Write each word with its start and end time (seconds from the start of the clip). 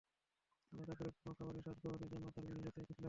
আলাদা 0.71 0.93
করে 0.95 1.09
কোনো 1.15 1.33
খাবারের 1.37 1.63
স্বাদ 1.65 1.77
গ্রহণের 1.81 2.09
জন্য 2.11 2.25
তাঁর 2.27 2.45
বিশেষ 2.47 2.65
অস্থিরতা 2.67 2.81
ছিল 2.81 2.87
না। 2.87 2.99